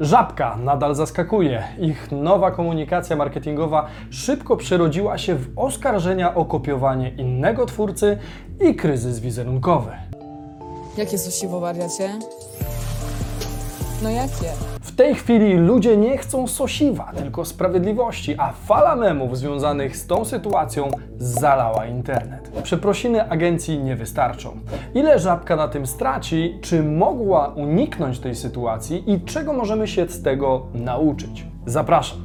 [0.00, 1.64] Żabka nadal zaskakuje.
[1.78, 8.18] Ich nowa komunikacja marketingowa szybko przerodziła się w oskarżenia o kopiowanie innego twórcy
[8.60, 9.90] i kryzys wizerunkowy.
[10.96, 12.18] Jakie sosiwo wariacie?
[14.02, 14.52] No jakie?
[15.00, 20.90] Tej chwili ludzie nie chcą sosiwa, tylko sprawiedliwości, a fala memów związanych z tą sytuacją
[21.18, 22.50] zalała internet.
[22.62, 24.56] Przeprosiny agencji nie wystarczą.
[24.94, 26.58] Ile żabka na tym straci?
[26.60, 31.46] Czy mogła uniknąć tej sytuacji i czego możemy się z tego nauczyć?
[31.66, 32.18] Zapraszam.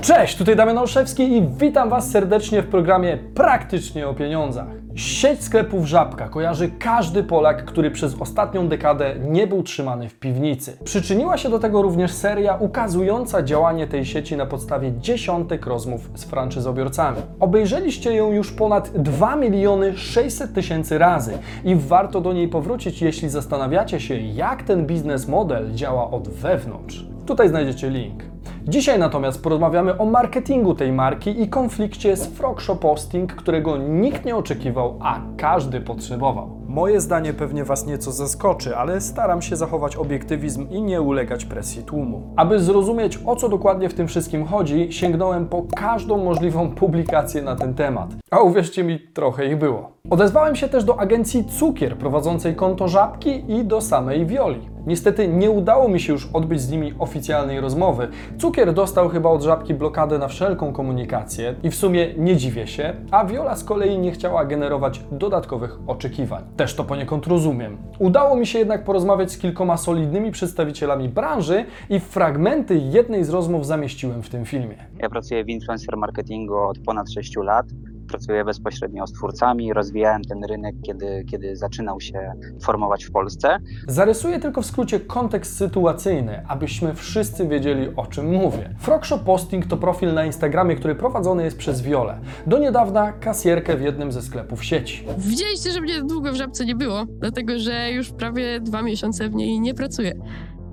[0.00, 4.87] Cześć, tutaj Damian Olszewski i witam Was serdecznie w programie Praktycznie o pieniądzach.
[4.98, 10.78] Sieć sklepów Żabka kojarzy każdy Polak, który przez ostatnią dekadę nie był trzymany w piwnicy.
[10.84, 16.24] Przyczyniła się do tego również seria ukazująca działanie tej sieci na podstawie dziesiątek rozmów z
[16.24, 17.16] franczyzobiorcami.
[17.40, 23.28] Obejrzeliście ją już ponad 2 miliony 600 tysięcy razy i warto do niej powrócić, jeśli
[23.28, 27.06] zastanawiacie się, jak ten biznes model działa od wewnątrz.
[27.26, 28.22] Tutaj znajdziecie link.
[28.68, 34.36] Dzisiaj natomiast porozmawiamy o marketingu tej marki i konflikcie z Frogshop Posting, którego nikt nie
[34.36, 36.60] oczekiwał, a każdy potrzebował.
[36.66, 41.82] Moje zdanie pewnie Was nieco zaskoczy, ale staram się zachować obiektywizm i nie ulegać presji
[41.82, 42.34] tłumu.
[42.36, 47.56] Aby zrozumieć o co dokładnie w tym wszystkim chodzi, sięgnąłem po każdą możliwą publikację na
[47.56, 48.14] ten temat.
[48.30, 49.97] A uwierzcie mi, trochę ich było.
[50.10, 54.68] Odezwałem się też do agencji Cukier prowadzącej konto Żabki i do samej Wioli.
[54.86, 58.08] Niestety nie udało mi się już odbyć z nimi oficjalnej rozmowy.
[58.38, 62.94] Cukier dostał chyba od Żabki blokadę na wszelką komunikację i w sumie nie dziwię się,
[63.10, 66.44] a Viola z kolei nie chciała generować dodatkowych oczekiwań.
[66.56, 67.76] Też to poniekąd rozumiem.
[67.98, 73.66] Udało mi się jednak porozmawiać z kilkoma solidnymi przedstawicielami branży i fragmenty jednej z rozmów
[73.66, 74.76] zamieściłem w tym filmie.
[74.98, 77.66] Ja pracuję w influencer marketingu od ponad 6 lat.
[78.08, 83.58] Pracuję bezpośrednio z twórcami, rozwijałem ten rynek, kiedy, kiedy zaczynał się formować w Polsce.
[83.88, 88.74] Zarysuję tylko w skrócie kontekst sytuacyjny, abyśmy wszyscy wiedzieli o czym mówię.
[88.78, 92.18] Frogshop Posting to profil na Instagramie, który prowadzony jest przez Wiolę.
[92.46, 95.04] Do niedawna kasjerkę w jednym ze sklepów sieci.
[95.18, 99.34] Widzieliście, że mnie długo w żabce nie było, dlatego że już prawie dwa miesiące w
[99.34, 100.12] niej nie pracuję.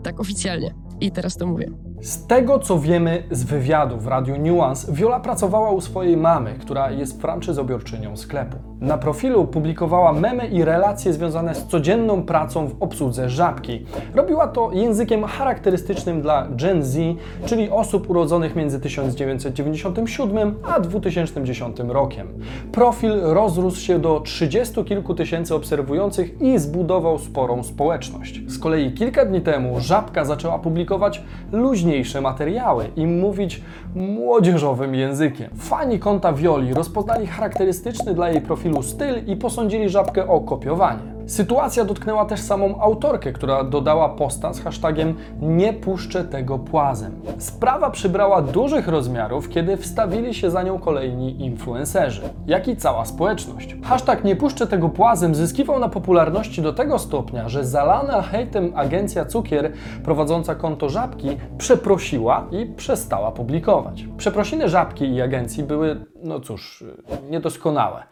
[0.04, 0.74] Tak oficjalnie.
[1.02, 1.72] I teraz to mówię.
[2.06, 6.92] Z tego co wiemy z wywiadu w Radiu Nuance, Viola pracowała u swojej mamy, która
[6.92, 8.58] jest franczyzobiorczynią sklepu.
[8.82, 13.86] Na profilu publikowała memy i relacje związane z codzienną pracą w obsłudze żabki.
[14.16, 16.98] Robiła to językiem charakterystycznym dla Gen Z,
[17.46, 22.28] czyli osób urodzonych między 1997 a 2010 rokiem.
[22.72, 28.42] Profil rozrósł się do 30 kilku tysięcy obserwujących i zbudował sporą społeczność.
[28.48, 31.24] Z kolei kilka dni temu żabka zaczęła publikować
[31.96, 33.62] luźniejsze materiały i mówić
[33.96, 35.50] młodzieżowym językiem.
[35.58, 41.15] Fani konta Violi rozpoznali charakterystyczny dla jej profilu styl i posądzili żabkę o kopiowanie.
[41.28, 47.22] Sytuacja dotknęła też samą autorkę, która dodała posta z hashtagiem nie puszczę tego płazem.
[47.38, 53.76] Sprawa przybrała dużych rozmiarów, kiedy wstawili się za nią kolejni influencerzy, jak i cała społeczność.
[53.84, 59.26] Hashtag nie puszczę tego płazem zyskiwał na popularności do tego stopnia, że zalana hejtem agencja
[59.26, 59.72] Cukier
[60.04, 64.06] prowadząca konto Żabki przeprosiła i przestała publikować.
[64.18, 66.84] Przeprosiny Żabki i agencji były, no cóż,
[67.30, 68.04] niedoskonałe.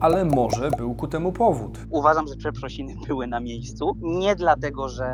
[0.00, 1.78] Ale może był ku temu powód.
[1.90, 3.96] Uważam, że przeprosiny były na miejscu.
[4.00, 5.06] Nie dlatego, że,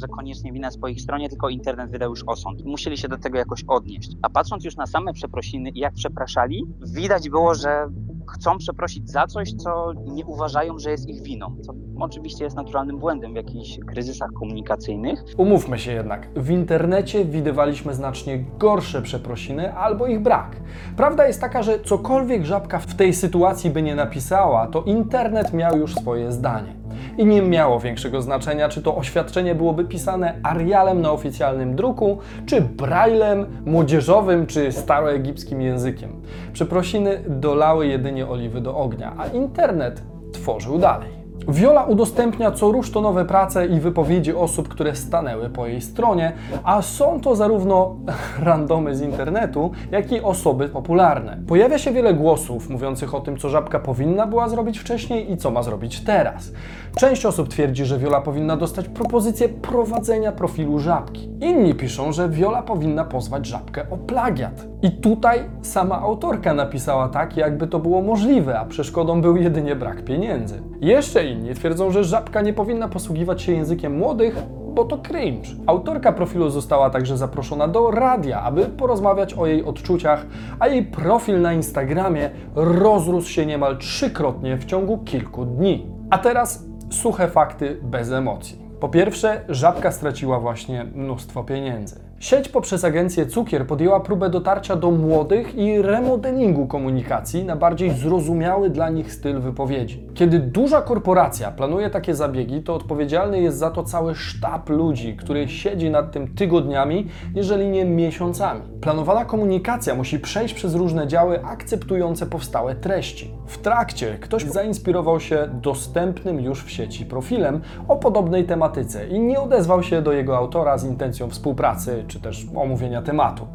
[0.00, 2.64] że koniecznie wina jest po ich stronie, tylko internet wydał już osąd.
[2.64, 4.12] Musieli się do tego jakoś odnieść.
[4.22, 7.88] A patrząc już na same przeprosiny i jak przepraszali, widać było, że
[8.30, 11.56] chcą przeprosić za coś, co nie uważają, że jest ich winą.
[11.62, 15.24] Co oczywiście jest naturalnym błędem w jakichś kryzysach komunikacyjnych.
[15.36, 20.56] Umówmy się jednak, w internecie widywaliśmy znacznie gorsze przeprosiny albo ich brak.
[20.96, 25.78] Prawda jest taka, że cokolwiek żabka w tej sytuacji by nie napisała, to internet miał
[25.78, 26.81] już swoje zdanie.
[27.18, 32.60] I nie miało większego znaczenia, czy to oświadczenie byłoby pisane Arialem na oficjalnym druku, czy
[32.60, 36.22] Braillem, młodzieżowym, czy staroegipskim językiem.
[36.52, 40.02] Przeprosiny dolały jedynie oliwy do ognia, a internet
[40.32, 41.21] tworzył dalej.
[41.48, 46.32] Viola udostępnia co rusz to nowe prace i wypowiedzi osób, które stanęły po jej stronie,
[46.64, 47.96] a są to zarówno
[48.38, 51.38] randomy z internetu, jak i osoby popularne.
[51.48, 55.50] Pojawia się wiele głosów mówiących o tym, co żabka powinna była zrobić wcześniej i co
[55.50, 56.52] ma zrobić teraz.
[56.96, 61.30] Część osób twierdzi, że Viola powinna dostać propozycję prowadzenia profilu żabki.
[61.40, 64.71] Inni piszą, że Viola powinna pozwać żabkę o plagiat.
[64.82, 70.04] I tutaj sama autorka napisała tak, jakby to było możliwe, a przeszkodą był jedynie brak
[70.04, 70.62] pieniędzy.
[70.80, 74.36] Jeszcze inni twierdzą, że żabka nie powinna posługiwać się językiem młodych,
[74.74, 75.48] bo to cringe.
[75.66, 80.26] Autorka profilu została także zaproszona do radia, aby porozmawiać o jej odczuciach,
[80.58, 85.86] a jej profil na Instagramie rozrósł się niemal trzykrotnie w ciągu kilku dni.
[86.10, 88.62] A teraz suche fakty bez emocji.
[88.80, 92.11] Po pierwsze, żabka straciła właśnie mnóstwo pieniędzy.
[92.22, 98.70] Sieć poprzez agencję Cukier podjęła próbę dotarcia do młodych i remodelingu komunikacji na bardziej zrozumiały
[98.70, 100.06] dla nich styl wypowiedzi.
[100.14, 105.48] Kiedy duża korporacja planuje takie zabiegi, to odpowiedzialny jest za to cały sztab ludzi, który
[105.48, 108.60] siedzi nad tym tygodniami, jeżeli nie miesiącami.
[108.80, 113.30] Planowana komunikacja musi przejść przez różne działy akceptujące powstałe treści.
[113.52, 119.40] W trakcie ktoś zainspirował się dostępnym już w sieci profilem o podobnej tematyce i nie
[119.40, 123.46] odezwał się do jego autora z intencją współpracy czy też omówienia tematu.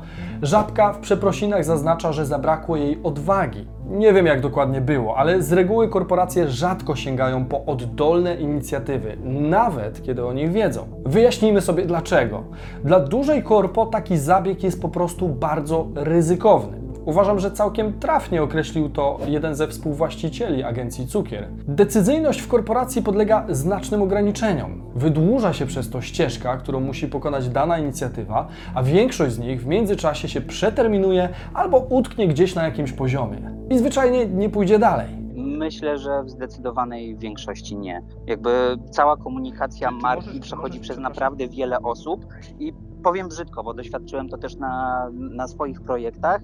[0.42, 3.68] Żabka w przeprosinach zaznacza, że zabrakło jej odwagi.
[3.90, 10.04] Nie wiem jak dokładnie było, ale z reguły korporacje rzadko sięgają po oddolne inicjatywy, nawet
[10.04, 10.88] kiedy o nich wiedzą.
[11.06, 12.44] Wyjaśnijmy sobie dlaczego.
[12.84, 16.87] Dla dużej korpo taki zabieg jest po prostu bardzo ryzykowny.
[17.08, 21.48] Uważam, że całkiem trafnie określił to jeden ze współwłaścicieli agencji Cukier.
[21.68, 24.82] Decyzyjność w korporacji podlega znacznym ograniczeniom.
[24.96, 29.66] Wydłuża się przez to ścieżka, którą musi pokonać dana inicjatywa, a większość z nich w
[29.66, 33.52] międzyczasie się przeterminuje albo utknie gdzieś na jakimś poziomie.
[33.70, 35.08] I zwyczajnie nie pójdzie dalej.
[35.36, 38.02] Myślę, że w zdecydowanej większości nie.
[38.26, 42.26] Jakby cała komunikacja marki możesz- przechodzi możesz, przez naprawdę wiele osób
[42.60, 42.74] i
[43.04, 46.42] powiem brzydko, bo doświadczyłem to też na, na swoich projektach.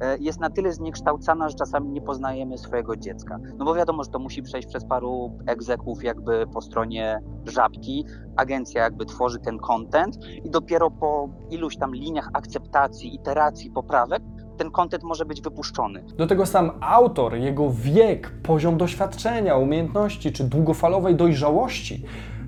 [0.00, 3.38] E, Jest na tyle zniekształcana, że czasami nie poznajemy swojego dziecka.
[3.58, 8.04] No bo wiadomo, że to musi przejść przez paru egzeków jakby po stronie żabki.
[8.36, 14.22] Agencja jakby tworzy ten content i dopiero po iluś tam liniach akceptacji, iteracji, poprawek
[14.56, 16.04] ten content może być wypuszczony.
[16.16, 22.04] Do tego sam autor, jego wiek, poziom doświadczenia, umiejętności czy długofalowej dojrzałości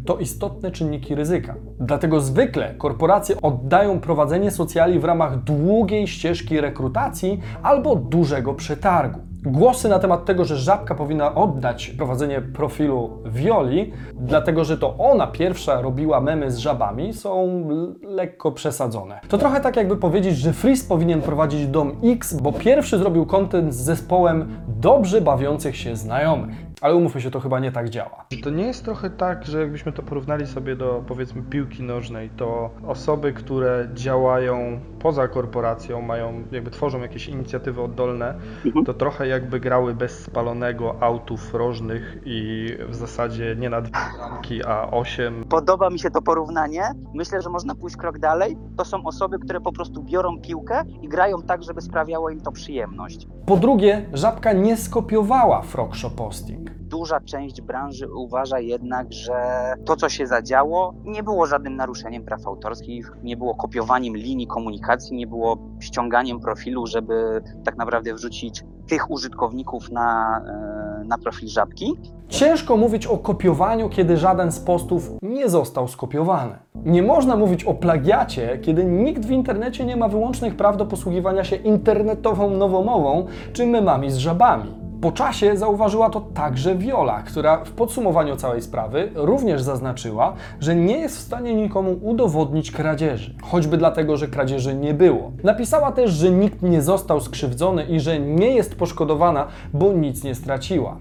[0.08, 1.55] to istotne czynniki ryzyka.
[1.81, 9.20] Dlatego zwykle korporacje oddają prowadzenie socjali w ramach długiej ścieżki rekrutacji albo dużego przetargu.
[9.43, 15.26] Głosy na temat tego, że żabka powinna oddać prowadzenie profilu Violi, dlatego że to ona
[15.26, 17.69] pierwsza robiła memy z żabami, są
[18.02, 19.20] lekko przesadzone.
[19.28, 23.75] To trochę tak jakby powiedzieć, że Freeze powinien prowadzić dom X, bo pierwszy zrobił content
[23.75, 26.67] z zespołem dobrze bawiących się znajomych.
[26.80, 28.25] Ale umówmy się, to chyba nie tak działa.
[28.28, 32.30] Czy to nie jest trochę tak, że jakbyśmy to porównali sobie do powiedzmy piłki nożnej,
[32.36, 38.34] to osoby, które działają poza korporacją, mają, jakby tworzą jakieś inicjatywy oddolne,
[38.64, 38.84] Mhm.
[38.84, 44.64] to trochę jakby grały bez spalonego autów rożnych i w zasadzie nie na dwie bramki,
[44.64, 45.44] a osiem.
[45.48, 46.82] Podoba mi się to porównanie.
[47.14, 48.56] Myślę, że można pójść krok dalej.
[48.76, 52.52] To są osoby, które po prostu biorą piłkę i grają tak, żeby sprawiało im to
[52.52, 53.26] przyjemność.
[53.46, 56.67] Po drugie, żabka nie skopiowała Frogshop Posting.
[56.80, 59.34] Duża część branży uważa jednak, że
[59.84, 65.16] to, co się zadziało, nie było żadnym naruszeniem praw autorskich, nie było kopiowaniem linii komunikacji,
[65.16, 70.40] nie było ściąganiem profilu, żeby tak naprawdę wrzucić tych użytkowników na,
[71.00, 71.94] e, na profil żabki.
[72.28, 76.52] Ciężko mówić o kopiowaniu, kiedy żaden z postów nie został skopiowany.
[76.74, 81.44] Nie można mówić o plagiacie, kiedy nikt w internecie nie ma wyłącznych praw do posługiwania
[81.44, 84.88] się internetową nowomową czy memami z żabami.
[85.00, 90.98] Po czasie zauważyła to także Viola, która w podsumowaniu całej sprawy również zaznaczyła, że nie
[90.98, 95.32] jest w stanie nikomu udowodnić kradzieży, choćby dlatego, że kradzieży nie było.
[95.44, 100.34] Napisała też, że nikt nie został skrzywdzony i że nie jest poszkodowana, bo nic nie
[100.34, 100.96] straciła.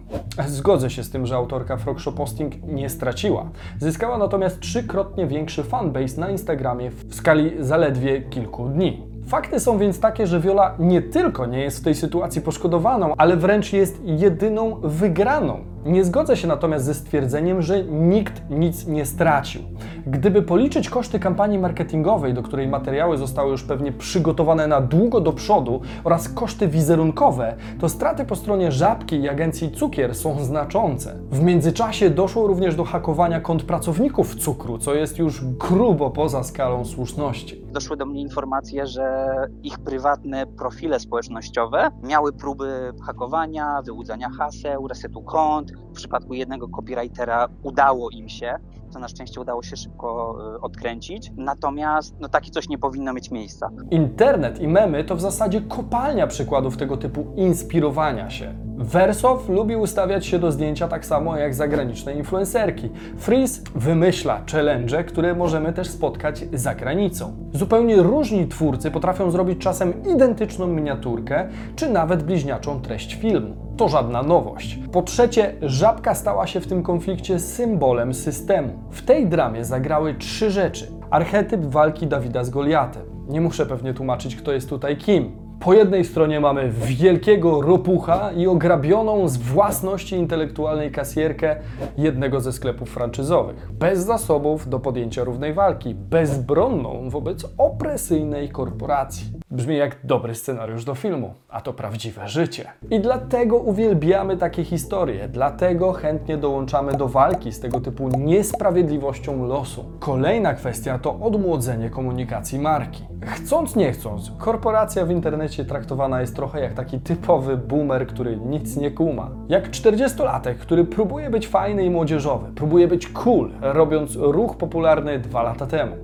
[0.48, 3.50] Zgodzę się z tym, że autorka Frogshop Posting nie straciła.
[3.80, 9.07] Zyskała natomiast trzykrotnie większy fanbase na Instagramie w skali zaledwie kilku dni.
[9.28, 13.38] Fakty są więc takie, że Viola nie tylko nie jest w tej sytuacji poszkodowaną, ale
[13.38, 15.60] wręcz jest jedyną wygraną.
[15.86, 19.62] Nie zgodzę się natomiast ze stwierdzeniem, że nikt nic nie stracił.
[20.08, 25.34] Gdyby policzyć koszty kampanii marketingowej, do której materiały zostały już pewnie przygotowane na długo do
[25.34, 31.16] przodu, oraz koszty wizerunkowe, to straty po stronie Żabki i agencji Cukier są znaczące.
[31.32, 36.86] W międzyczasie doszło również do hakowania kont pracowników cukru, co jest już grubo poza skalą
[36.86, 37.67] słuszności.
[37.78, 39.28] Doszły do mnie informacje, że
[39.64, 45.72] ich prywatne profile społecznościowe miały próby hakowania, wyłudzania haseł, resetu kont.
[45.72, 48.56] W przypadku jednego copywritera udało im się,
[48.90, 51.32] co na szczęście udało się szybko e, odkręcić.
[51.38, 53.70] Natomiast no, takie coś nie powinno mieć miejsca.
[53.92, 58.54] Internet i memy to w zasadzie kopalnia przykładów tego typu inspirowania się.
[58.78, 62.90] Wersow lubi ustawiać się do zdjęcia tak samo jak zagraniczne influencerki.
[63.18, 67.50] Freeze wymyśla challenge, które możemy też spotkać za granicą.
[67.54, 73.67] Zupełnie różni twórcy potrafią zrobić czasem identyczną miniaturkę, czy nawet bliźniaczą treść filmu.
[73.78, 74.80] To żadna nowość.
[74.92, 78.70] Po trzecie, żabka stała się w tym konflikcie symbolem systemu.
[78.92, 80.92] W tej dramie zagrały trzy rzeczy.
[81.10, 83.02] Archetyp walki Dawida z Goliatem.
[83.30, 85.32] Nie muszę pewnie tłumaczyć, kto jest tutaj kim.
[85.60, 91.56] Po jednej stronie mamy wielkiego ropucha i ograbioną z własności intelektualnej kasjerkę
[91.98, 93.72] jednego ze sklepów franczyzowych.
[93.72, 99.37] Bez zasobów do podjęcia równej walki, bezbronną wobec opresyjnej korporacji.
[99.52, 102.66] Brzmi jak dobry scenariusz do filmu, a to prawdziwe życie.
[102.90, 109.86] I dlatego uwielbiamy takie historie, dlatego chętnie dołączamy do walki z tego typu niesprawiedliwością losu.
[110.00, 113.04] Kolejna kwestia to odmłodzenie komunikacji marki.
[113.22, 118.78] Chcąc nie chcąc, korporacja w internecie traktowana jest trochę jak taki typowy boomer, który nic
[118.78, 119.30] nie kuma.
[119.50, 125.44] Jak 40-latek, który próbuje być fajny i młodzieżowy, próbuje być cool, robiąc ruch popularny dwa
[125.44, 125.96] lata temu.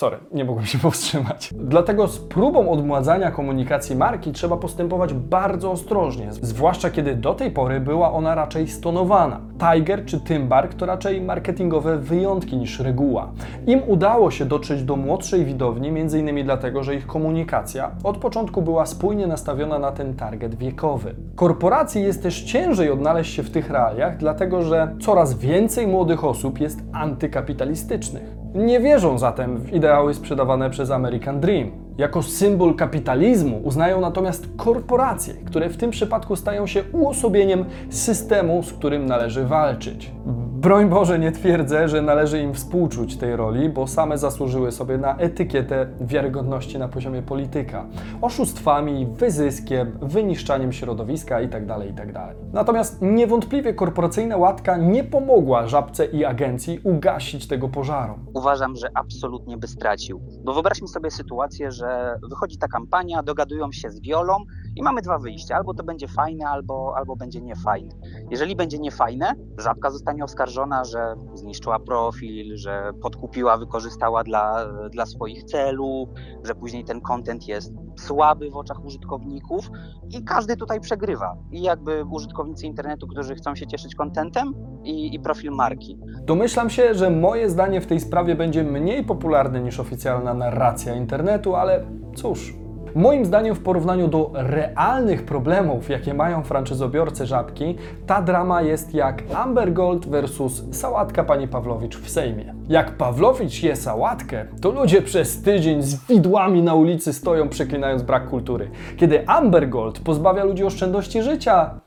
[0.00, 1.50] Sorry, nie mogłem się powstrzymać.
[1.54, 7.80] Dlatego z próbą odmładzania komunikacji marki trzeba postępować bardzo ostrożnie, zwłaszcza kiedy do tej pory
[7.80, 9.40] była ona raczej stonowana.
[9.58, 13.32] Tiger czy Tymbark to raczej marketingowe wyjątki niż reguła.
[13.66, 16.44] Im udało się dotrzeć do młodszej widowni, m.in.
[16.44, 21.14] dlatego, że ich komunikacja od początku była spójnie nastawiona na ten target wiekowy.
[21.34, 26.60] Korporacji jest też ciężej odnaleźć się w tych realiach, dlatego że coraz więcej młodych osób
[26.60, 28.39] jest antykapitalistycznych.
[28.54, 31.70] Nie wierzą zatem w ideały sprzedawane przez American Dream.
[31.98, 38.72] Jako symbol kapitalizmu uznają natomiast korporacje, które w tym przypadku stają się uosobieniem systemu, z
[38.72, 40.10] którym należy walczyć.
[40.60, 45.16] Broń Boże, nie twierdzę, że należy im współczuć tej roli, bo same zasłużyły sobie na
[45.16, 47.86] etykietę wiarygodności na poziomie polityka.
[48.22, 51.76] Oszustwami, wyzyskiem, wyniszczaniem środowiska itd.
[51.86, 52.34] itd.
[52.52, 58.14] Natomiast niewątpliwie korporacyjna łatka nie pomogła żabce i agencji ugasić tego pożaru.
[58.34, 60.20] Uważam, że absolutnie by stracił.
[60.44, 64.36] Bo wyobraźmy sobie sytuację, że wychodzi ta kampania, dogadują się z Wiolą
[64.76, 65.56] i mamy dwa wyjścia.
[65.56, 67.94] Albo to będzie fajne, albo, albo będzie niefajne.
[68.30, 70.49] Jeżeli będzie niefajne, żabka zostanie oskarżona,
[70.84, 76.08] że zniszczyła profil, że podkupiła, wykorzystała dla, dla swoich celów,
[76.44, 79.70] że później ten content jest słaby w oczach użytkowników
[80.10, 81.36] i każdy tutaj przegrywa.
[81.52, 84.54] I jakby użytkownicy internetu, którzy chcą się cieszyć contentem
[84.84, 85.98] i, i profil marki.
[86.22, 91.54] Domyślam się, że moje zdanie w tej sprawie będzie mniej popularne niż oficjalna narracja internetu,
[91.54, 92.59] ale cóż.
[92.94, 99.22] Moim zdaniem, w porównaniu do realnych problemów, jakie mają franczyzobiorcy żabki, ta drama jest jak
[99.34, 102.54] Amber Gold versus sałatka pani Pawlowicz w Sejmie.
[102.68, 108.28] Jak Pawlowicz je sałatkę, to ludzie przez tydzień z widłami na ulicy stoją, przeklinając brak
[108.28, 108.70] kultury.
[108.96, 111.80] Kiedy Amber Gold pozbawia ludzi oszczędności życia,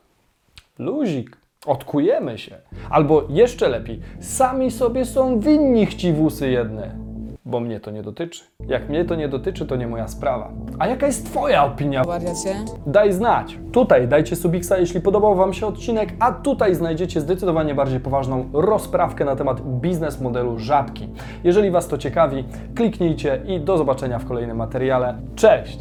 [0.80, 1.38] luzik.
[1.66, 2.56] Odkujemy się.
[2.90, 7.03] Albo jeszcze lepiej, sami sobie są winni chciwusy jedne.
[7.54, 8.44] Bo mnie to nie dotyczy.
[8.68, 10.52] Jak mnie to nie dotyczy, to nie moja sprawa.
[10.80, 12.04] A jaka jest Twoja opinia?
[12.04, 12.56] Wariacie?
[12.88, 13.58] Daj znać.
[13.72, 19.26] Tutaj dajcie subiksa, jeśli podobał Wam się odcinek, a tutaj znajdziecie zdecydowanie bardziej poważną rozprawkę
[19.26, 21.10] na temat biznes modelu żabki.
[21.44, 22.44] Jeżeli Was to ciekawi,
[22.76, 25.18] kliknijcie i do zobaczenia w kolejnym materiale.
[25.36, 25.80] Cześć!